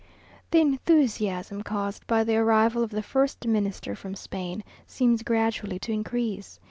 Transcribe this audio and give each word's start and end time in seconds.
The 0.49 0.57
enthusiasm 0.59 1.61
caused 1.61 2.07
by 2.07 2.23
the 2.23 2.35
arrival 2.37 2.81
of 2.81 2.89
the 2.89 3.03
first 3.03 3.45
Minister 3.45 3.93
from 3.95 4.15
Spain 4.15 4.63
seems 4.87 5.21
gradually 5.21 5.77
to 5.77 5.91
increase. 5.91 6.59